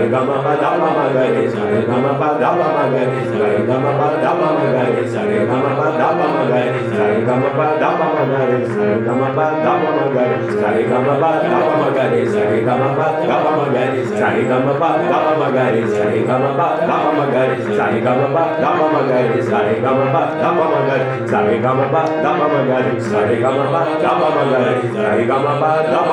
sare 0.00 0.08
ga 0.08 0.20
ma 0.24 0.36
pa 0.40 0.52
ga 0.56 0.70
pa 0.80 0.88
ma 0.96 1.04
ga 1.12 1.24
re 1.28 1.44
sare 1.52 1.84
ga 1.84 1.96
ma 2.00 2.12
pa 2.20 2.28
ga 2.40 2.50
pa 2.56 2.68
ma 2.76 2.84
ga 2.88 3.02
re 3.04 3.20
sare 3.32 3.58
ga 3.66 3.76
ma 3.76 3.90
pa 3.92 4.08
ga 4.20 4.30
pa 4.32 4.46
ma 4.54 4.62
ga 4.64 4.80
re 4.80 5.12
sare 5.20 5.44
ga 5.46 5.54
ma 5.60 5.70
pa 5.76 5.96
ga 6.00 6.08
pa 6.10 6.26
ma 6.30 6.44
ga 6.46 6.60
re 6.60 6.72
sare 6.80 7.20
ga 7.20 7.34
ma 7.34 7.56
pa 7.58 7.76
ga 7.80 7.90
pa 7.98 8.06
ma 8.06 8.30
ga 8.30 8.44
re 8.46 8.60
sare 8.70 8.96
ga 8.96 9.12
ma 9.12 9.28
pa 9.34 9.46
ga 9.60 9.72
pa 9.74 9.86
ma 9.92 10.10
ga 10.10 10.24
re 10.24 10.50
sare 10.56 10.82
ga 10.84 10.98
ma 11.00 11.14
pa 11.22 11.30
ga 11.42 11.52
pa 11.52 11.66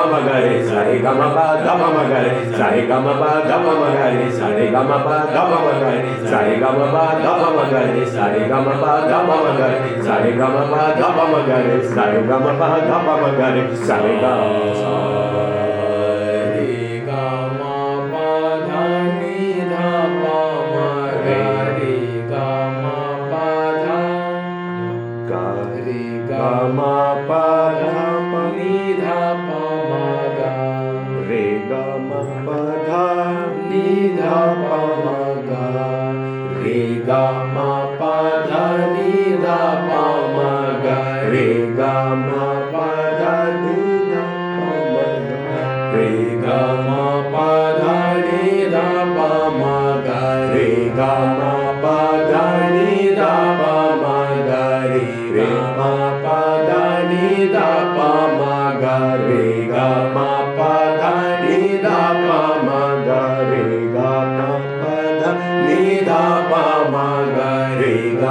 ma 0.02 0.20
ga 0.20 0.36
re 0.36 0.60
sare 0.66 0.94
ga 1.02 1.12
ma 1.14 1.28
pa 1.34 1.46
ga 1.64 1.72
pa 1.78 1.88
ma 1.92 2.02
ga 2.08 2.20
re 2.20 2.34
sare 2.56 2.80
ga 2.86 2.98
ma 2.98 3.14
pa 3.14 3.30
ga 3.48 3.56
pa 3.64 3.77
ma 3.80 3.88
ga 3.96 4.06
re 4.16 4.26
sa 4.38 4.46
re 4.56 4.66
ga 4.74 4.82
ma 4.90 4.98
pa 5.06 5.16
da 5.34 5.42
ma 5.50 5.58
ma 5.66 5.72
ga 5.82 5.90
re 6.02 6.12
sa 6.30 6.38
re 6.46 6.54
ga 6.62 6.70
ma 6.78 6.86
pa 6.94 7.04
da 7.24 7.32
ma 7.42 7.48
ma 7.56 7.64
ga 7.72 7.80
re 7.92 8.04
sa 8.14 8.24
re 8.34 8.42
ga 8.50 8.58
ma 8.66 8.74
pa 8.82 8.92
da 9.10 9.18
ma 9.28 9.36
ma 9.42 9.50
ma 9.50 9.62
pa 10.70 10.82
da 11.00 11.08
ma 11.16 11.24
ma 11.28 13.14
ma 13.16 13.30
pa 13.38 13.48
da 14.22 15.07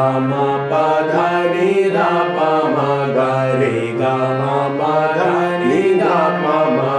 re 0.07 0.13
ga 0.13 0.19
ma 0.19 0.47
pa 0.69 0.85
dha 1.11 1.29
ni 1.53 1.89
dha 1.95 2.09
pa 2.35 2.49
ma 2.75 2.91
ga 3.15 3.31
re 3.59 3.71
ga 3.99 4.15
ma 4.39 4.57
pa 4.79 4.93
ni 5.63 5.81
dha 6.01 6.19
pa 6.43 6.57
ma 6.77 6.93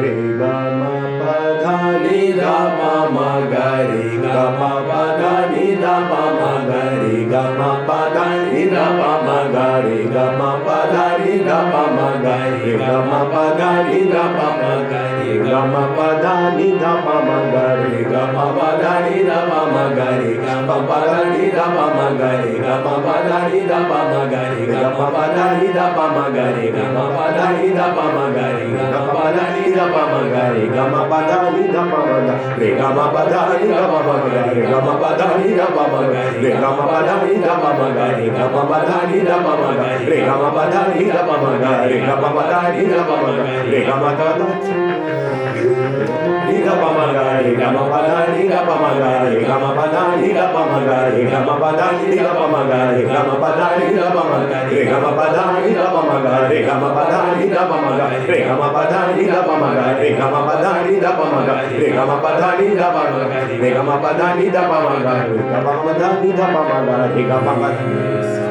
re 0.00 0.14
ga 0.40 0.54
ma 0.80 0.94
pa 1.20 1.34
dha 1.62 1.76
ni 2.04 2.20
dha 2.40 2.56
pa 2.78 2.94
ma 3.14 3.28
ga 3.52 3.68
re 3.90 4.06
ga 4.24 4.42
ma 4.58 4.72
pa 4.88 5.02
dha 5.20 5.34
ni 5.52 5.66
dha 5.82 5.94
pa 6.10 6.22
ma 6.40 6.52
ga 6.70 6.82
re 7.02 7.16
ga 7.32 7.44
ma 7.58 7.70
pa 7.88 8.00
dha 8.14 8.26
ni 8.50 8.64
dha 8.74 8.86
pa 8.98 9.12
ma 9.26 9.38
ga 9.54 9.68
re 9.84 9.98
ga 10.14 10.26
ma 10.40 10.50
pa 10.66 10.78
dha 10.94 11.06
ni 11.22 11.36
dha 11.48 11.58
pa 11.72 11.84
ma 11.96 12.10
ga 12.24 12.40
re 12.58 12.82
ga 12.82 12.98
ma 13.10 13.22
pa 13.34 13.46
dha 13.60 13.70
ni 13.86 14.00
dha 14.14 14.24
pa 14.38 14.48
ma 14.62 14.74
ga 14.90 15.04
re 15.18 15.32
ga 15.46 15.60
ma 15.72 15.84
pa 15.96 16.08
dha 16.24 16.34
ni 16.58 16.68
dha 16.82 16.94
pa 17.06 17.16
ma 17.28 17.40
ga 17.54 17.66
re 17.82 18.02
ga 18.12 18.24
ma 18.36 18.46
pa 18.58 18.70
dha 18.82 18.94
ni 19.06 19.18
dha 19.30 19.40
pa 19.50 20.31
ma 20.88 20.98
ga 21.06 21.18
re 21.32 21.44
ga 21.56 21.66
ma 21.76 21.86
pa 21.96 22.06
dha 22.18 22.28
ni 22.42 22.52
dha 22.64 22.74
pa 22.84 22.94
ma 23.04 23.16
ga 23.28 23.40
re 23.52 23.52
ga 23.52 23.52
ma 23.52 23.52
pa 23.52 23.52
dha 23.52 23.52
ni 23.52 23.60
dha 23.70 23.78
pa 23.90 23.98
ma 24.12 24.22
ga 24.32 24.42
re 24.52 24.64
ga 24.72 24.88
ma 24.96 25.06
pa 25.14 25.24
dha 25.36 25.44
ni 25.60 25.68
dha 25.76 25.86
pa 25.96 26.04
ma 26.16 26.24
ga 26.36 26.46
re 26.56 26.66
ga 26.74 26.86
ma 26.96 27.04
pa 27.16 27.26
dha 27.36 27.46
ni 27.56 27.68
dha 27.76 27.86
pa 27.96 28.04
ma 28.14 28.24
ga 28.36 28.46
re 28.56 28.66
ga 28.76 28.86
ma 28.92 29.04
pa 29.14 29.26
dha 29.36 29.44
ni 29.54 29.64
dha 29.76 29.84
pa 29.94 30.02
ma 30.12 30.20
ga 30.34 30.44
re 30.54 30.64
ga 30.74 30.84
ma 30.92 31.02
pa 31.10 31.20
dha 31.28 31.38
ni 31.54 31.64
dha 31.74 31.82
pa 31.92 32.00
ma 32.08 32.16
ga 32.26 32.36
re 32.60 32.70
ga 32.78 32.88
ma 32.96 33.04
pa 33.12 33.20
dha 33.28 33.40
ni 33.52 33.66
dha 33.66 33.82
pa 33.82 33.98
ma 34.06 34.16
ga 34.24 34.42
re 34.48 34.56
ga 34.56 34.56
ma 34.56 34.56
pa 34.56 34.56
dha 34.56 34.56
ni 34.56 34.56
dha 34.56 34.56
pa 34.56 34.56
ma 34.56 34.56
ga 34.56 34.56
re 34.56 34.66
ga 34.70 34.80
ma 34.80 34.94
pa 35.02 35.10
dha 35.18 35.28
ni 35.38 35.50
dha 35.52 35.60
pa 35.60 35.60
ma 35.60 35.60
ga 35.60 35.60
re 35.60 35.60
ga 35.60 35.60
ma 35.60 35.60
pa 35.60 35.60
dha 35.60 35.60
ni 35.60 35.60
dha 35.60 35.60
pa 35.60 35.60
ma 35.60 35.60
ga 35.60 35.60
re 35.60 35.60
ga 35.60 35.60
ma 35.60 35.60
pa 35.60 35.60
dha 35.60 35.60
ni 35.60 35.60
dha 35.60 35.60
pa 35.60 35.60
ma 35.60 35.60
ga 35.60 35.60
re 35.60 35.60
ga 35.60 35.60
ma 35.60 35.60
pa 35.60 35.60
dha 35.60 35.60
ni 35.60 35.60
dha 35.60 35.60
pa 35.60 35.60
ma 35.60 35.60
ga 35.60 35.60
re 35.60 35.60
ga 35.60 35.60
ma 35.60 35.60
pa 35.60 35.60
dha 35.60 35.60
ni 35.60 35.60
dha 35.60 35.66
pa 35.66 35.82
ma 35.82 36.00
ga 36.00 36.18
re 36.22 36.52
ga 36.52 36.70
ma 36.70 36.82
pa 36.82 36.98
dha 36.98 37.16
ni 37.16 37.32
dha 37.32 37.54
pa 37.54 37.60
ma 37.60 37.60
ga 37.60 37.60
re 37.60 37.60
ga 37.60 37.60
ma 37.60 37.60
pa 37.60 37.60
dha 37.60 37.60
ni 37.60 37.60
dha 37.60 37.60
pa 37.60 37.70
ma 37.72 37.90
ga 37.92 38.10
re 38.12 38.20
ga 38.20 38.46
ma 38.46 38.68
pa 38.72 38.98
dha 38.98 39.02
ni 39.02 39.20
dha 39.20 39.36
pa 39.36 39.40
ma 39.42 39.58
ga 39.72 39.78
re 40.02 40.18
ga 40.22 40.36
ma 40.36 40.50
pa 40.52 40.64
dha 40.72 40.82
ni 40.88 41.04
dha 41.04 41.20
pa 41.22 41.36
ma 41.36 41.52
ga 41.62 41.74
re 41.82 41.98
ga 42.00 42.14
ma 42.14 42.28
pa 42.28 42.42
dha 42.42 42.60
ni 42.68 42.84
dha 42.86 43.00
pa 43.02 43.16
ma 43.16 43.30
ga 43.32 43.42
re 43.42 43.42
ga 43.42 43.42
ma 43.42 43.48
pa 43.52 43.52
dha 43.52 43.60
ni 43.60 43.76
dha 43.82 43.92
pa 43.92 43.96
ma 43.96 44.10
ga 44.18 44.28
re 44.38 45.41
Yes. 67.82 68.41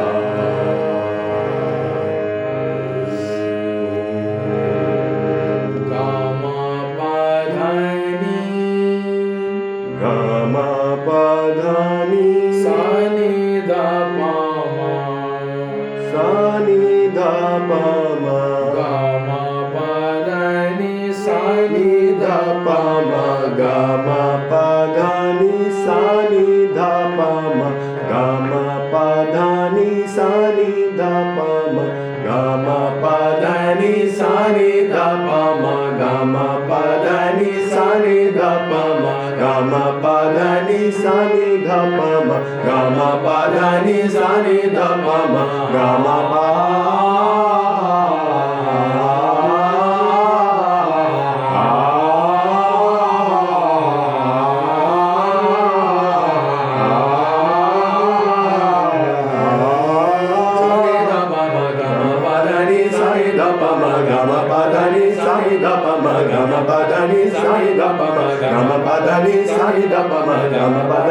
नी 12.10 12.54
सा 12.64 13.10
नि 13.10 13.52
pa 43.24 43.40
da 43.54 43.82
ni 43.86 43.98
sa 44.10 44.30
ni 44.46 44.58
da 44.76 44.88
pa 45.06 45.18
ma 45.34 45.44
ra 45.74 45.90
ma 46.06 46.18
pa 46.32 46.46
Gama 66.32 66.64
padani 66.68 67.30
sahi 67.32 67.78
da 67.78 67.90
pama, 67.98 68.38
gama 68.42 68.78
padani 68.86 69.46
sahi 69.46 69.90
da 69.90 70.02
pama, 70.10 70.50
gama 70.50 70.82
padani. 70.90 71.11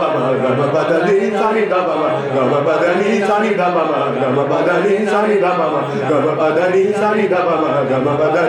ga 6.51 6.67
ri 6.73 6.83
sa 6.93 7.09
re 7.13 7.25
ga 7.29 7.43
ma 8.05 8.13
pa 8.21 8.46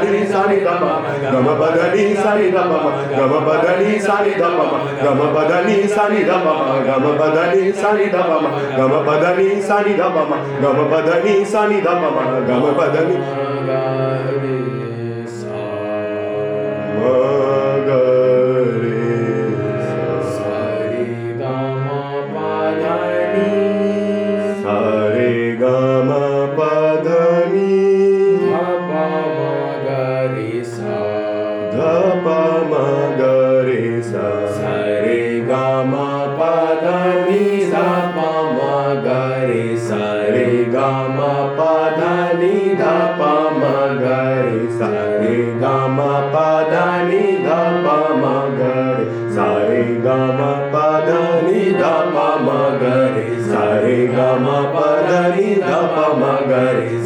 badani 12.80 13.16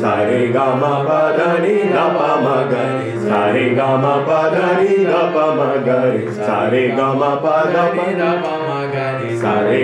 sare 0.01 0.51
ga 0.53 0.67
ma 0.81 0.93
pa 1.07 1.19
da 1.37 1.49
ni 1.63 1.75
ga 1.93 2.05
pa 2.17 2.29
ma 2.45 2.55
ga 2.71 2.83
re 2.99 3.11
sare 3.27 3.65
ga 3.79 3.89
ma 4.03 4.13
pa 4.29 4.39
da 4.55 4.65
ni 4.79 4.95
ga 5.11 5.21
pa 5.35 5.45
ma 5.59 5.69
ga 5.87 5.99
re 6.13 6.23
sare 6.39 6.83
ga 6.97 7.07
ma 7.21 7.31
pa 7.45 7.55
da 7.75 7.83
ni 7.97 8.07
ga 8.21 8.61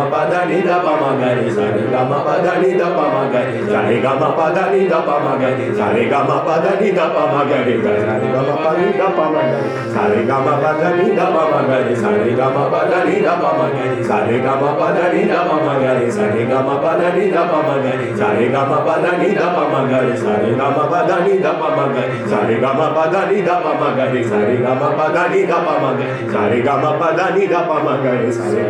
ma 0.01 0.05
pa 0.16 0.23
da 0.33 0.40
ni 0.51 0.59
da 0.64 0.79
pa 0.87 0.94
ma 1.01 1.12
ga 1.21 1.31
ri 1.38 1.49
sa 1.59 1.64
re 1.75 1.85
ga 1.92 1.98
ma 2.05 2.19
pa 2.27 2.35
da 2.45 2.53
ni 2.63 2.71
da 2.81 2.89
pa 2.97 3.05
ma 3.15 3.23
ga 3.33 3.41
ri 3.49 3.59
sa 3.71 3.81
re 3.89 3.97
ga 4.01 4.13
ma 4.21 4.29
pa 4.37 4.47
da 4.57 4.65
ni 4.73 4.87
da 4.89 4.99
pa 5.07 5.17
ma 5.25 5.33
ga 5.41 5.49
ri 5.59 5.67
sa 5.79 5.87
re 5.95 6.05
ga 6.09 6.21
ma 6.29 6.37
pa 6.47 6.55
da 6.65 6.73
ni 6.81 6.89
da 6.93 7.07
pa 7.15 7.23
ma 7.33 7.43
ga 7.51 7.59
ri 7.67 7.75
sa 7.83 7.99
re 8.15 8.29
ga 8.33 8.43
ma 8.47 8.55
pa 8.63 8.71
da 8.71 8.79
ni 8.79 8.89
da 8.99 9.09
pa 9.17 9.25
ma 9.33 9.43
ga 9.51 9.59
ri 9.59 9.85
sa 9.95 10.03
re 10.13 10.23
ga 10.29 10.39
ma 10.45 10.55
pa 10.63 10.71
da 10.81 10.89
ni 10.99 11.07
da 11.19 11.27
pa 11.35 11.43
ma 11.53 11.61
ga 11.69 11.79
ri 11.87 11.95
sa 11.97 12.11
re 12.19 12.31
ga 12.39 12.49
ma 12.55 12.65
pa 12.73 12.81
ni 13.07 13.17
da 13.23 13.35
pa 13.43 13.51
ma 13.59 13.67
ga 13.75 13.85
ri 13.93 14.03
sa 14.05 14.19
re 14.29 14.39
ga 14.41 14.55
ma 14.61 14.71
pa 14.79 14.89
da 14.97 15.07
ni 15.13 15.25
da 15.27 15.41
pa 15.41 15.59
ma 15.59 15.59
ga 15.59 15.59
ri 15.59 15.59
sa 15.59 15.59
re 15.59 15.59
ga 15.59 15.59
ma 15.59 15.59
pa 15.59 15.59
da 15.59 15.59
ni 15.59 15.59
da 15.59 15.59
pa 15.59 15.59
ma 15.65 15.75
ga 15.83 15.93
ri 15.99 16.11
sa 16.13 16.25
re 16.29 16.47
ga 16.49 16.61
ma 16.67 16.75
pa 16.83 16.91
da 16.99 17.09
ni 17.13 17.31
da 17.31 17.43
pa 17.51 17.59
ma 17.67 17.75
ga 17.83 17.93
ri 17.99 18.11
sa 18.15 18.27
re 18.37 18.47
ga 18.49 18.63
ma 18.69 18.83
pa 18.85 18.95
da 19.01 19.13
ni 19.19 19.35
da 19.35 19.49
pa 19.49 19.65
ma 19.73 19.83
ga 19.89 20.01
ri 20.01 20.17
sa 20.19 20.37
re 20.37 20.55
ga 20.59 20.69
ma 20.77 20.87
pa 20.93 21.03
da 21.03 21.21
ni 21.25 21.39
da 21.39 21.51
pa 21.57 21.71
ma 21.75 21.87
ga 21.89 22.03
ri 22.07 22.23
sa 22.29 22.41
re 22.45 22.57
ga 22.61 22.71
ma 22.77 22.87
pa 22.93 22.93
da 22.93 22.93
ni 22.93 22.93
da 22.93 22.93
pa 22.93 22.93
ma 22.93 22.93
ga 22.93 22.93
ri 22.93 22.93
sa 22.93 22.93
re 22.93 22.93
ga 22.93 22.93
ma 22.93 22.93
pa 22.95 23.07
da 23.15 23.23
ni 23.31 23.43
da 23.43 23.57
pa 23.65 23.73
ma 23.81 23.89
ga 23.97 24.05
ri 24.13 24.23
sa 24.31 24.39
re 24.47 24.57
ga 24.63 24.75
ma 24.81 24.89
pa 24.99 25.07
da 25.17 25.25
ni 25.33 25.41
da 25.51 25.59
pa 25.67 25.75
ma 25.83 25.91
ga 25.99 26.07
ri 26.13 26.25
sa 26.33 26.47
re 26.51 26.61
ga 26.63 26.75
ma 26.83 26.91
pa 27.01 27.09
da 27.19 27.27
ni 27.35 27.47
da 27.53 27.61
pa 27.69 27.77
ma 27.87 27.95
ga 28.05 28.13
ri 28.21 28.31
sa 28.33 28.45
re 28.55 28.63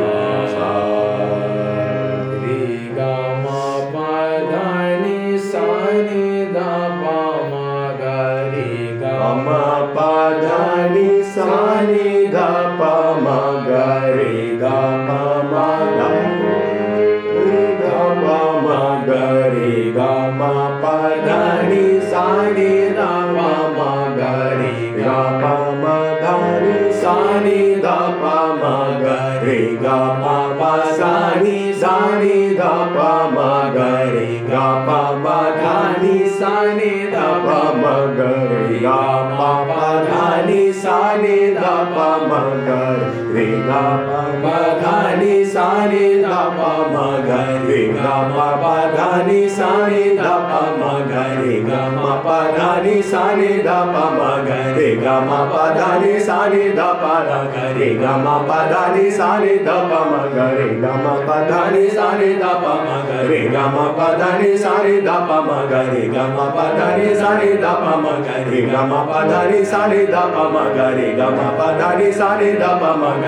sa 0.54 1.07
ma 9.34 9.92
pa 9.94 10.12
da 10.42 10.88
ni 10.94 11.22
sa 11.34 11.80
ni 11.88 12.28
da 12.34 12.50
pa 12.78 12.92
ma 13.24 13.40
ga 13.68 13.88
ri 14.16 14.56
ga 14.60 14.80
ma 15.08 15.22
ma 15.52 15.68
da 15.98 16.08
ri 17.44 17.62
ga 17.82 18.00
pa 18.22 18.38
ma 18.66 18.80
ga 19.08 19.24
ri 19.54 19.92
ga 19.96 20.12
ma 20.40 20.54
pa 20.82 20.96
da 21.26 21.40
ni 21.70 21.84
sa 22.10 22.24
ni 22.56 22.72
da 23.00 23.10
pa 23.36 23.50
ma 23.78 23.92
ga 24.20 24.34
ri 24.60 24.74
ga 25.00 25.18
pa 25.42 25.54
ma 25.82 25.98
da 26.22 26.36
ni 26.64 26.78
sa 27.02 27.16
ni 27.46 27.60
da 27.86 27.98
pa 28.22 28.36
ma 28.62 28.76
ga 29.04 29.20
ri 29.44 29.60
ga 29.84 29.98
pa 30.22 30.38
pa 30.60 30.72
sa 31.00 31.12
ni 31.42 31.58
sa 31.82 31.96
ni 32.22 32.38
da 32.62 32.74
pa 32.96 33.12
ma 33.36 33.52
ga 33.76 33.92
ri 34.14 34.30
ga 34.50 34.66
pa 34.88 35.02
pa 35.24 35.38
da 35.62 35.76
ni 36.02 36.18
sa 36.40 36.54
ni 36.80 36.92
da 36.96 36.96
pa 36.96 37.06
ma 37.06 37.07
गा 38.82 38.98
पा 39.68 39.86
धा 40.04 40.26
नि 40.46 40.72
सा 40.72 40.98
नि 41.16 41.38
धा 41.54 41.76
पा 41.94 42.10
म 42.26 42.42
ग 42.68 43.17
da 43.68 43.82
pa 44.08 44.20
ma 44.42 44.58
pa 44.74 44.88
sa 45.52 45.68
ni 45.90 46.04
ma 46.22 46.42
ga 46.58 46.78
ma 46.88 47.08
pa 48.64 48.76
sa 48.96 49.08
ni 49.26 49.40
ma 49.58 49.82
ga 50.18 50.34
ma 50.38 52.14
pa 52.24 52.38
sa 52.56 52.70
ni 52.82 52.96
ma 53.08 53.34
ga 55.02 55.14
ma 55.20 55.34
pa 55.34 55.38
sa 55.38 55.38
ni 55.38 55.38
da 55.38 55.38
ga 55.38 55.38
ma 55.38 55.40
pa 55.48 55.64
sa 55.78 55.98
ni 55.98 56.14
ma 56.18 56.54
ga 62.78 63.64
ma 63.74 63.90
pa 63.96 64.16
sa 64.18 64.32
ni 64.38 64.58
ma 65.06 65.58
ga 65.58 65.76
ma 65.76 66.46
pa 66.48 66.68
sa 66.78 66.96
ni 66.98 67.08
ma 67.08 67.44
ga 68.68 68.82
ma 68.82 69.00
pa 69.04 69.20
sa 69.28 69.40
ni 69.48 69.60
ma 69.64 70.64
ga 70.68 71.28
ma 71.30 71.48
pa 71.58 71.68
sa 72.18 72.30
ni 72.40 72.50
ma 72.58 73.12
ga 73.22 73.27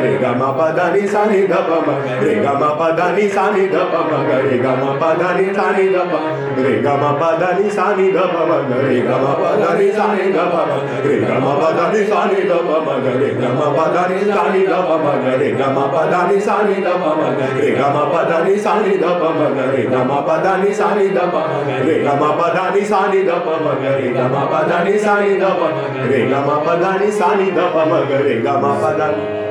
re 0.03 0.17
ga 0.21 0.31
ma 0.41 0.49
pa 0.57 0.67
da 0.77 0.85
ni 0.93 1.07
sa 1.07 1.25
ni 1.31 1.47
da 1.47 1.59
pa 1.69 1.77
ma 1.87 1.95
re 2.23 2.33
ga 2.43 2.53
ma 2.61 2.69
pa 2.79 2.87
da 2.99 3.07
ni 3.15 3.25
sa 3.35 3.45
ni 3.55 3.67
da 3.73 3.83
pa 3.91 3.99
ma 4.09 4.19
re 4.27 4.57
ga 4.63 4.73
ma 4.81 4.91
pa 5.01 5.09
da 5.21 5.29
ni 5.37 5.47
sa 5.57 5.65
ni 5.77 5.85
da 5.95 6.03
pa 6.11 6.19
re 6.65 6.73
ga 6.85 6.93
ma 7.01 7.11
pa 7.21 7.29
da 7.41 7.49
ni 7.59 7.69
sa 7.77 7.85
ni 7.97 8.07
da 8.15 8.25
pa 8.33 8.41
ma 8.49 8.57
re 8.85 8.97
ga 9.07 9.17
ma 9.23 9.33
pa 9.41 9.51
da 9.61 9.71
ni 9.79 9.89
sa 9.97 10.05
ni 10.15 10.31
da 10.35 10.45
pa 10.53 10.61
ma 10.69 10.77
re 11.05 11.17
ga 11.29 11.37
ma 11.45 11.53
pa 11.61 11.69
da 11.77 11.85
ni 11.93 12.01
sa 12.09 12.19
ni 12.31 12.41
da 12.49 12.57
pa 12.67 12.77
ma 12.85 12.95
re 13.17 13.29
ga 13.39 13.49
ma 13.59 13.67
pa 13.75 13.85
da 13.95 14.03
ni 14.11 14.21
sa 14.31 14.45
ni 14.53 14.65
da 14.71 14.79
pa 14.87 14.95
ma 15.03 15.13
re 15.41 15.49
ga 15.59 15.69
ma 15.77 15.85
pa 15.93 16.03
da 16.13 16.21
ni 16.29 16.39
sa 16.47 16.55
ni 16.67 16.77
da 16.85 16.93
pa 17.01 17.09
ma 17.17 17.29
re 17.35 17.71
ga 17.71 17.89
ma 17.89 18.01
pa 18.01 18.35
da 18.41 18.61
ni 18.71 18.79
sa 18.79 18.83
ni 18.89 18.99
da 19.05 19.13
pa 19.21 19.29
ma 19.37 19.47
re 19.75 19.83
ga 19.91 20.03
ma 20.09 20.21
pa 20.27 20.37
da 20.45 20.53
ni 20.63 20.73
sa 20.79 20.89
ni 20.95 21.09
da 21.17 21.25
pa 21.35 21.41
ma 21.43 21.73
re 21.85 21.95
ga 22.05 22.13
ma 22.23 22.31
pa 22.39 22.47
da 22.55 22.65
ni 22.73 22.83
sa 22.91 23.01
ni 23.11 23.23
da 23.27 23.37
pa 23.45 23.55
ma 23.63 23.73
re 23.91 24.07
ga 24.15 24.25
ma 24.33 24.41
pa 24.51 24.59
da 24.71 24.79
ni 24.83 24.97
sa 24.97 25.13
ni 25.21 25.37
da 25.43 25.49
pa 25.59 25.67
ma 25.75 25.83
re 26.11 26.19
ga 26.31 26.39
ma 26.47 26.57
pa 26.65 26.75
da 26.83 26.91
ni 27.01 27.11
sa 27.19 27.29
ni 27.39 27.51
da 27.51 27.65
pa 27.75 27.85
ma 27.91 27.99
re 28.09 28.41
ga 28.45 28.55
ma 28.63 28.73
pa 28.81 28.91
da 28.99 29.07
ni 29.15 29.50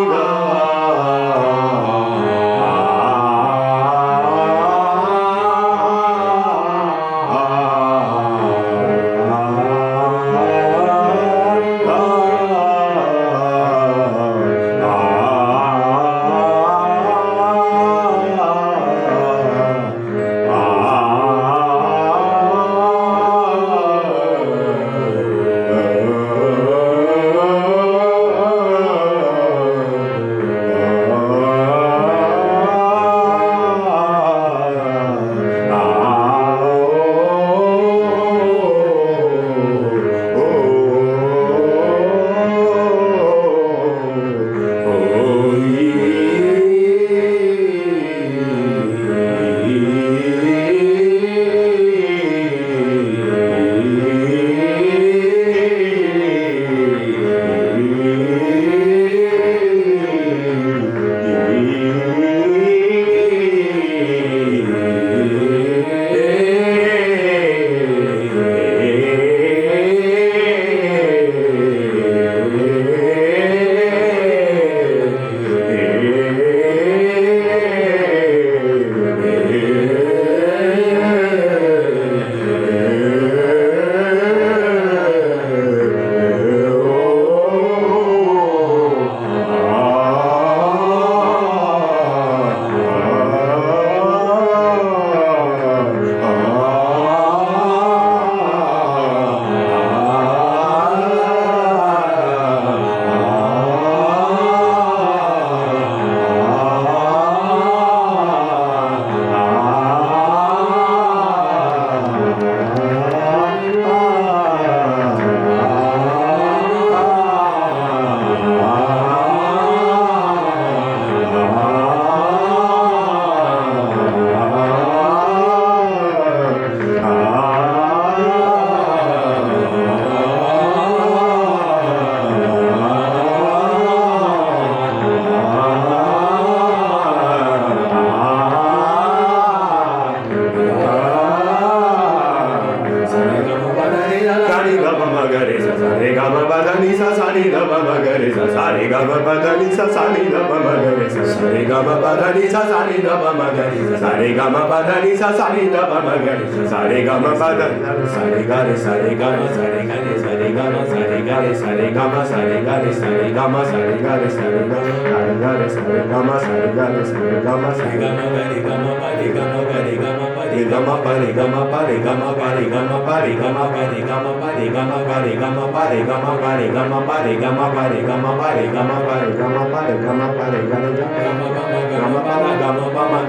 Sare 157.41 157.57
ga 157.81 157.93
re 157.97 158.77
sare 158.77 159.15
ga 159.17 159.29
ma 159.33 159.47
sare 159.49 159.81
ga 159.89 159.97
re 159.97 160.13
sare 160.21 160.53
ga 160.53 160.69
ma 160.69 160.85
sare 160.85 161.23
ga 161.25 161.39
re 161.41 161.55
sare 161.57 161.91
ga 161.91 162.05
ma 162.05 162.23
sare 162.23 162.61
ga 162.61 162.77
re 162.77 162.93
sare 162.93 163.31
ga 163.33 163.47
ma 163.47 163.63
sare 163.65 163.95
ga 164.03 164.13
re 164.21 164.29
sare 164.29 164.61
ga 164.69 164.79
sare 164.85 165.39
ga 165.41 165.51
re 165.57 165.69
sare 165.73 166.05
ga 166.11 166.19
ma 166.21 166.37
sare 166.37 166.69
ga 166.75 166.85
re 166.93 167.03
sare 167.03 167.41
ga 167.41 167.55
ma 167.57 167.73
sare 167.73 167.97
ga 167.97 168.13
ma 168.13 168.29
ga 168.29 168.43
re 168.45 168.61
ga 168.61 168.77
ma 168.77 168.93
pa 169.01 169.09
re 169.17 169.27
ga 169.33 169.45
ma 169.49 169.61
ga 169.71 169.79
re 169.81 169.97
ga 169.97 170.11
ma 170.13 170.27
pa 170.35 170.43
re 170.53 170.63
ga 170.69 170.79
ma 170.85 170.95
pa 171.01 171.13
re 171.17 171.33
ga 171.33 171.45
ma 171.49 171.63
pa 171.65 171.79
re 171.81 171.99
ga 171.99 172.13
ma 172.13 172.29
pa 172.37 172.47
re 172.53 172.63
ga 172.69 172.81
ma 172.85 172.99
pa 173.01 173.17
re 173.25 173.33
ga 173.33 173.49
ma 173.49 173.65
ga 173.73 173.89
re 173.89 174.03
ga 174.05 174.19
ma 174.21 174.33
pa 174.37 174.49
re 174.53 174.69
ga 174.69 174.83
ma 174.85 174.97
ga 175.01 175.17
re 175.25 175.33
ga 175.33 175.49
ma 175.49 175.65
pa 175.65 175.81
re 175.89 176.05
ga 176.05 176.17
ma 176.21 176.37
ga 176.37 176.53
re 176.61 176.69
ga 176.69 176.85
ma 176.85 176.99
pa 177.01 177.17
re 177.25 177.37
ga 177.41 177.49
ma 177.49 177.65
ga 177.73 177.87
re 177.89 178.01
ga 178.05 178.21
ma 178.21 178.29
pa 178.37 178.53
re 178.53 178.69
ga 178.69 178.83
ma 178.85 178.97
pa 179.01 179.15
re 179.17 179.33
ga 179.33 179.47
ma 179.49 179.65
pa 179.65 179.81
re 179.89 179.97
ga 179.97 180.13
ma 180.13 180.27
pa 180.37 180.45
re 180.53 180.61
ga 180.69 180.77
ma 180.77 181.00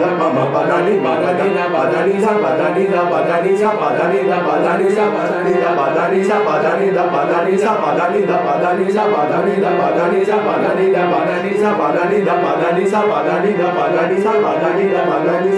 da 0.00 0.10
ba 0.18 0.28
ba 0.36 0.44
ba 0.54 0.60
da 0.70 0.78
di 0.86 0.94
ba 1.04 1.12
da 1.22 1.30
di 1.36 1.48
da 1.56 1.64
ba 1.74 1.82
da 1.92 2.00
di 2.08 2.16
sa 2.24 2.32
ba 2.42 2.50
da 2.60 2.68
di 2.76 2.84
da 2.88 3.02
ba 3.10 3.18
da 3.28 3.36
di 3.44 3.52
sa 3.60 3.70
ba 3.80 3.88
da 3.98 4.04
di 4.08 4.20
da 4.30 4.38
ba 4.46 4.54
da 4.64 4.72
di 4.80 4.88
sa 4.96 5.04
ba 5.12 5.24
da 5.28 5.40
di 5.44 5.54
da 5.60 5.72
ba 5.76 5.86
da 6.00 6.06
di 6.14 6.24
sa 6.24 6.36
ba 6.40 6.54
da 6.56 6.72
di 6.80 6.88
da 6.96 7.04
ba 7.12 7.22
da 7.28 7.38
di 7.44 7.56
sa 7.60 7.72
ba 7.76 7.90
da 8.00 8.06
di 8.08 8.20
da 8.24 8.36
ba 8.40 8.52
da 8.56 8.70
di 8.72 8.86
sa 8.88 9.02
ba 9.04 9.20
da 9.28 9.38
di 9.44 9.56
da 9.60 9.70
ba 9.76 9.88
da 9.92 10.06
di 10.08 10.22
sa 10.24 10.38
ba 10.40 10.56
da 10.56 10.72
di 10.80 10.88
da 10.96 11.02
ba 11.12 11.18
da 11.28 11.36
di 11.44 11.52
sa 11.60 11.70
ba 11.76 11.88
da 11.92 12.04
di 12.08 12.20
da 12.24 12.34
ba 12.40 13.84
da 13.92 14.02
di 14.08 14.16
sa 14.24 14.32
ba 14.40 14.52
da 14.62 14.70
di 14.72 14.86
da 14.88 15.02
ba 15.04 15.18
da 15.20 15.34
di 15.44 15.50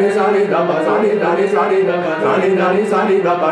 ni 0.00 0.06
sa 0.16 0.24
ni 0.34 0.42
da 0.52 0.60
pa 0.68 0.76
sa 0.84 0.94
ni 1.02 1.10
da 1.22 1.30
ni 1.38 1.46
sa 1.48 1.62
ni 1.70 1.78
da 1.88 1.96
pa 2.04 2.12
sa 2.22 2.30
ni 2.42 2.48
da 2.58 2.66
ni 2.74 2.82
sa 2.90 3.00
ni 3.08 3.16
da 3.26 3.34
pa 3.40 3.48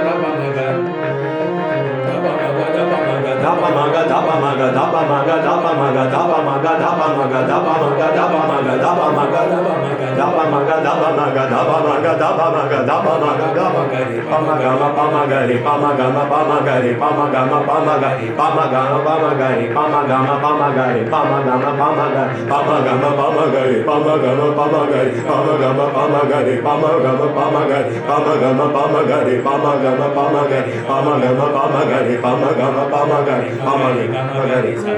daba 3.53 3.69
maga 3.77 4.01
daba 4.09 4.35
maga 4.41 4.67
daba 4.73 5.01
maga 5.05 5.35
daba 5.45 5.71
maga 5.77 6.05
daba 6.09 6.37
maga 6.41 6.73
daba 6.81 7.07
maga 7.13 7.41
daba 7.45 7.77
maga 7.77 8.09
daba 8.17 8.41
maga 8.49 8.77
daba 8.81 9.07
maga 9.13 9.37
daba 9.37 9.67
maga 9.77 10.09
daba 10.17 10.43
maga 10.49 10.73
daba 10.73 10.97
maga 10.97 11.53
daba 11.53 11.77
maga 11.85 12.13
daba 12.17 12.45
maga 12.49 12.79
daba 12.89 13.13
maga 13.21 13.47
daba 13.53 13.81
gari 13.93 14.17
pama 14.29 14.53
gama 14.57 14.89
pama 14.97 15.21
gari 15.29 15.57
pama 15.63 15.89
gama 15.97 16.23
pama 16.29 16.57
gari 16.65 16.91
pama 16.97 17.25
gama 17.29 17.59
pama 17.67 17.93
gari 18.01 18.27
pama 18.33 18.65
gama 18.73 18.99
pama 19.05 19.29
gari 19.37 19.63
pama 19.69 19.99
gama 20.07 20.35
pama 20.41 20.67
gari 20.73 21.05
pama 21.05 21.37
gama 21.45 21.71
pama 21.77 22.05
gari 22.09 22.33
pama 22.33 22.73
gama 22.73 23.29
pama 23.29 23.45
gari 23.53 23.77
pama 23.85 24.13
gama 24.23 24.47
pama 24.57 24.81
gari 24.89 25.15
pama 25.27 25.53
gama 25.61 25.87
pama 25.93 26.21
gari 26.31 26.55
pama 26.63 26.91
gama 27.03 27.27
pama 27.35 27.61
gari 27.69 27.95
pama 28.07 28.31
gama 28.41 28.67
pama 28.73 29.01
gari 29.09 29.35
pama 29.45 29.73
gama 29.83 30.07
pama 30.15 30.41
gari 30.51 30.75
pama 30.87 31.13
gama 31.21 31.47
pama 31.55 31.81
gari 31.91 32.15
pama 32.23 32.49
gama 32.59 32.83
pama 32.93 33.17
gari 33.27 33.42
magari 33.63 34.05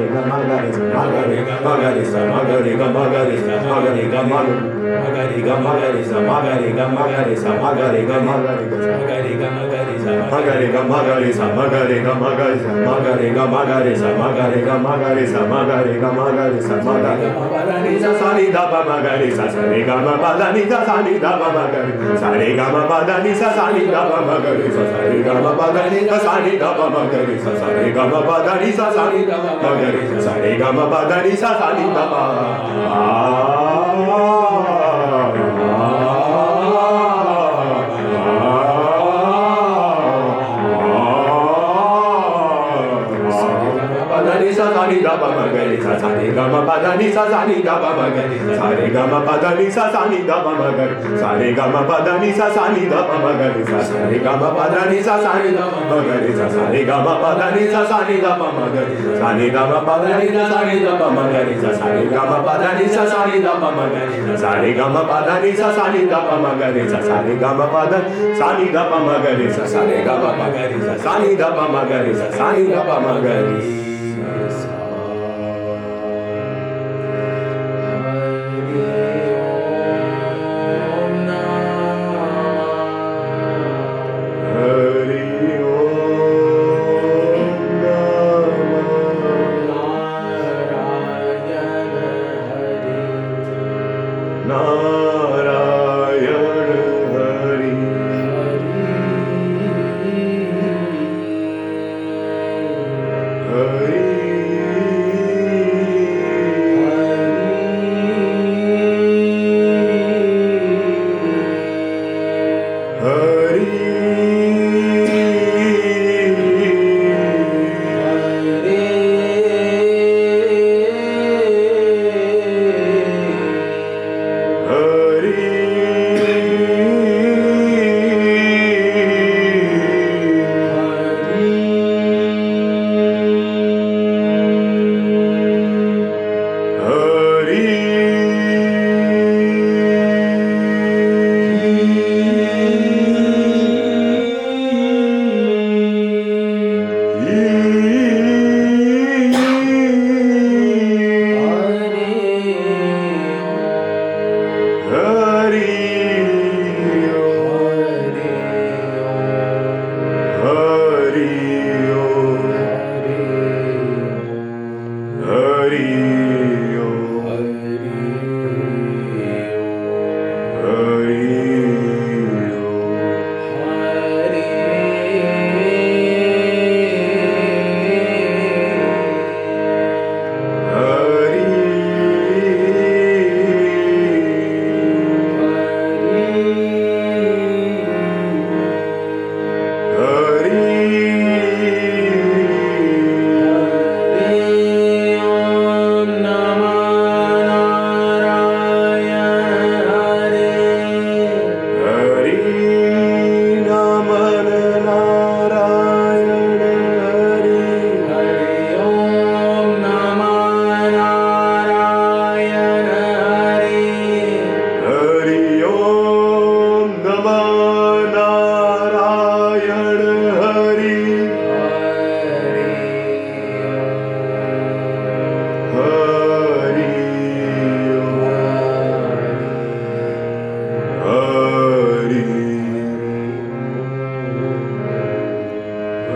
ga 1.40 1.56
magari 1.61 2.04
magari 2.30 2.72
ga 2.76 2.88
magari 2.90 3.36
magari 3.70 4.04
ga 4.11 4.22
magari 4.24 4.80
magariga 4.99 5.55
magariza 5.66 6.18
magariga 6.20 6.84
magariza 6.88 7.51
magariga 7.62 8.16
magariga 8.28 9.49
magariza 9.51 10.12
magariga 10.30 10.82
magariza 10.91 11.45
magariga 11.59 12.14
magariza 12.14 12.70
magariga 12.88 13.45
magariza 13.47 14.09
magariga 14.20 14.74
magariza 14.78 15.41
magariga 15.53 16.09
magariza 16.18 16.74
magariga 16.86 17.41
magariza 17.55 18.11
sarida 18.20 18.62
magariza 18.91 19.45
sarega 19.55 19.97
magariza 20.07 20.78
sarida 20.86 21.30
magariza 21.43 22.16
sarega 22.20 22.66
magariza 22.74 23.49
sarida 23.57 24.01
magariza 24.11 24.30
sarega 24.30 24.30
magariza 24.30 24.88
sarida 24.91 25.20
magariza 25.20 25.20
sarega 25.20 25.74
magariza 25.74 26.16
sarida 26.24 26.68
magariza 26.91 27.53
sarega 27.61 28.05
magariza 28.11 28.86
sarida 28.97 29.38
magariza 29.62 30.18
sarega 30.26 30.68
magariza 30.72 31.49
sarida 31.61 32.03
magariza 32.12 32.80
ni 44.91 44.99
da 45.07 45.14
ba 45.20 45.28
ma 45.36 45.45
ni 45.47 45.53
ga 45.55 45.64
ni 45.70 45.76
sa 45.84 45.93
sa 46.03 46.09
ni 46.18 46.28
ga 46.36 46.45
ma 46.53 46.61
ba 46.68 46.76
da 46.82 46.91
ni 46.99 47.07
sa 47.14 47.22
sa 47.30 47.41
ni 47.47 47.57
da 47.62 47.74
ba 47.82 47.91
ma 47.99 48.07
ga 48.16 48.24
ni 48.30 48.38
sa 48.59 48.66
ni 48.78 48.88
ga 48.95 49.05
ma 49.07 49.18
pa 49.26 49.34
da 49.43 49.51
ni 49.59 49.66
sa 49.70 49.84
sa 49.95 50.03
ni 50.11 50.18
da 50.26 50.36
ba 50.45 50.53
ma 50.61 50.68
ga 50.78 50.86
ni 50.91 51.14
sa 51.20 51.28
re 51.38 51.49
ga 51.57 51.66
ma 51.72 51.80
pa 51.88 51.97
da 52.05 52.14
ni 52.20 52.30
sa 52.38 52.47
sa 52.55 52.64
ni 52.74 52.84
da 52.91 53.01
ba 53.09 53.16
ma 53.24 53.32
ga 53.41 53.49
pa 53.55 53.55
ni 53.55 53.68
sa 53.70 53.78
sa 53.78 53.93
ni 54.03 54.18
ga 54.18 54.34
ni 54.34 54.34
ma 54.34 54.51
pa 54.53 54.64
da 54.70 54.80
ni 54.86 54.99
sa 55.03 55.14
sa 55.20 55.32
ni 55.38 55.51
da 55.55 55.66
ba 55.70 55.80
ma 55.88 55.99
ga 56.07 56.16
ni 56.18 56.32
sa 56.34 56.47
sa 56.51 56.62
re 56.72 56.82
ga 56.84 56.97
ma 57.07 57.14
pa 57.22 57.30
da 57.38 57.47
ni 57.55 57.64
sa 57.70 57.82
sa 57.86 57.99
ni 58.09 58.16
da 58.20 58.32
ba 58.41 58.49
ma 58.57 58.66
ga 58.74 58.82
ni 58.88 58.97
sa 59.20 59.28
ni 59.38 59.49
ga 59.55 59.62
ma 59.70 59.78
pa 59.86 59.95
da 60.03 60.18
ni 60.18 60.28
sa 60.34 60.45
sa 60.51 60.61
ni 60.66 60.76
da 60.84 60.93
ba 61.01 61.09
ma 61.16 61.24
ga 61.30 61.43
ni 61.47 61.55
sa 61.61 61.70
sa 61.76 61.86
re 61.95 62.07
ga 62.11 62.22
ma 62.30 62.38
pa 62.47 62.55
da 62.62 62.70
ni 62.78 62.86
sa 62.95 63.05
sa 63.11 63.24
ni 63.26 63.38
da 63.45 63.55
ba 63.61 63.68
ma 63.76 63.84
ga 63.95 64.03
ni 64.11 64.36
sa 64.43 64.51
re 64.62 64.70
ga 64.74 64.86
ma 64.88 65.03
pa 65.11 65.18
da 65.26 65.34
ni 65.43 65.53
sa 65.61 65.68
sa 65.76 65.84
ni 65.93 66.03
da 66.11 66.20
ba 66.28 66.36
ma 66.43 66.53
ga 66.61 66.68
ni 66.74 66.82
sa 66.88 67.01
sa 67.09 67.16
re 67.26 67.34
ga 67.43 67.51
ma 67.59 67.66
pa 67.74 67.82
da 67.93 67.99
sa 68.38 68.49
ni 68.59 68.66
da 68.74 68.82
ba 68.91 68.99
ma 69.07 69.16
ga 69.24 69.32
ni 69.38 69.47
sa 69.57 69.64
sa 69.72 69.80
re 69.91 69.99
ga 70.07 70.14
ma 70.22 70.30
pa 70.38 70.47
ga 70.55 70.64
ni 70.70 70.78
sa 70.86 70.95
sa 71.05 71.12
ni 71.22 71.30
da 71.36 71.49
ba 71.57 71.64
ma 71.74 71.82
ga 71.91 71.99
ni 72.07 72.12
sa 72.20 72.26
sa 72.38 72.47
ni 72.57 72.64
da 72.72 72.80
ba 72.88 72.97
ma 73.05 73.14
ga 73.24 73.36
ni 73.47 73.89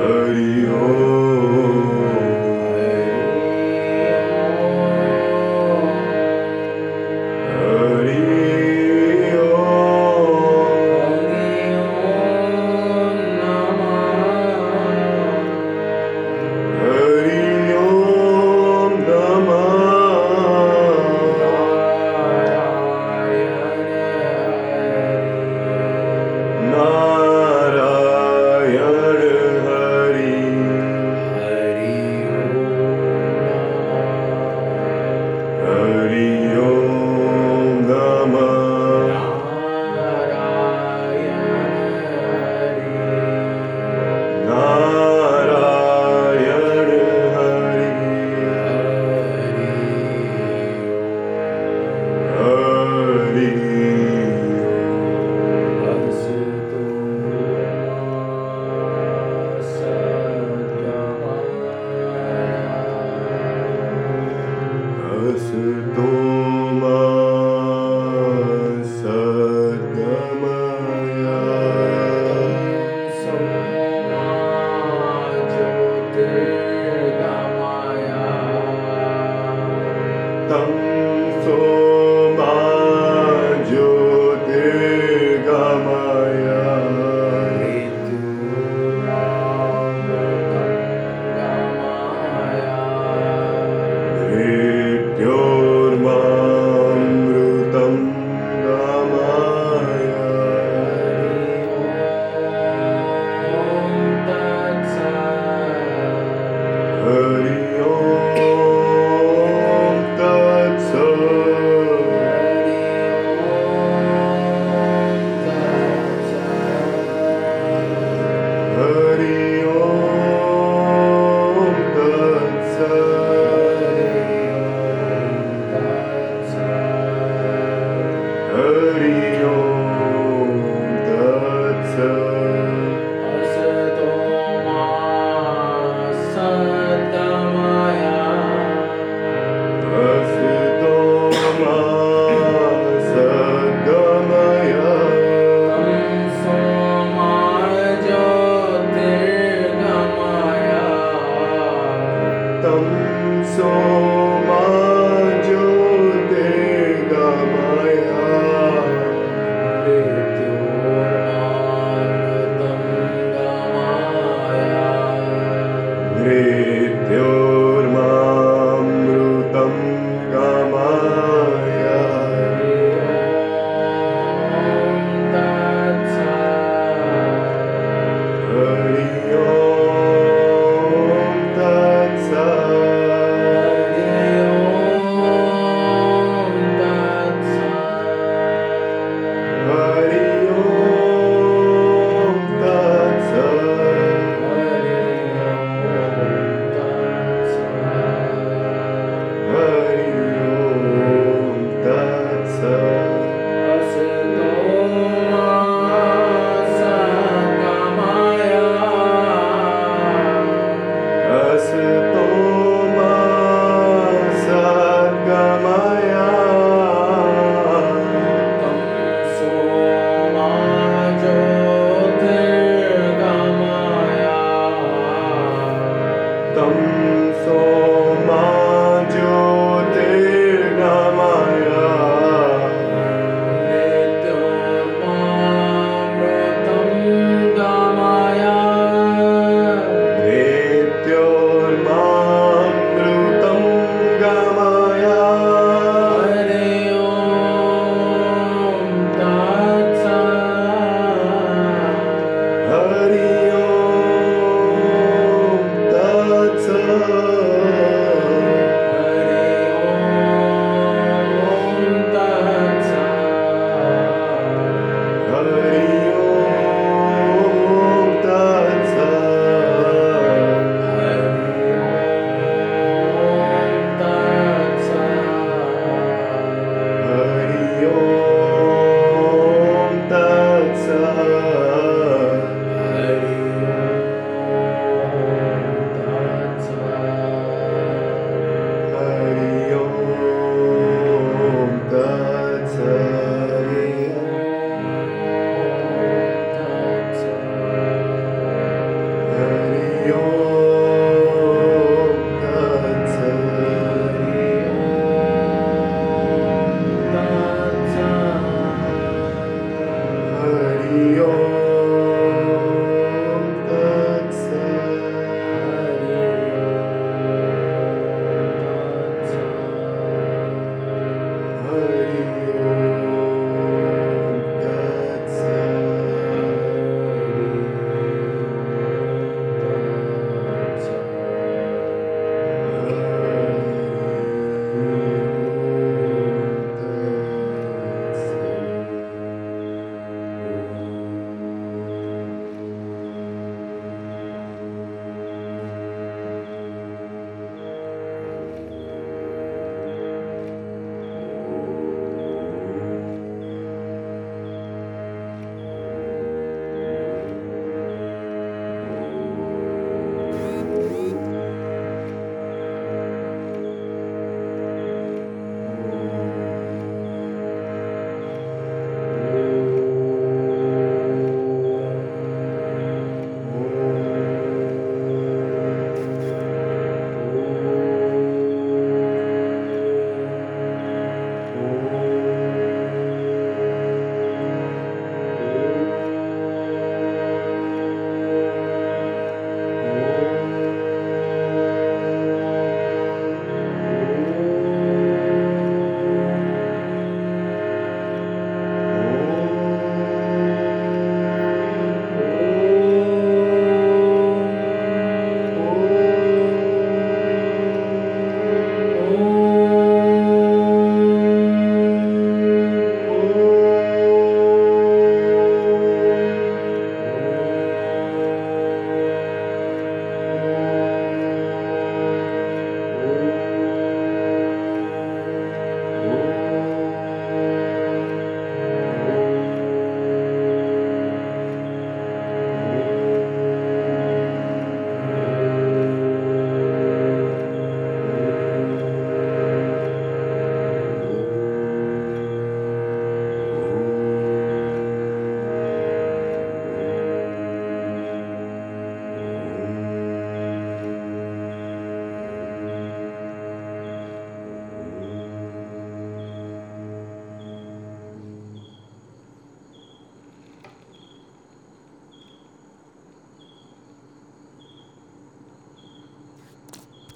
Hari 0.04 0.68
Om. 0.68 1.88
Oh. 1.88 1.93